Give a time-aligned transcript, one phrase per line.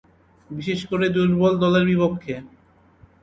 [0.49, 2.35] বিশেষ করে দূর্বল দলের বিপক্ষে।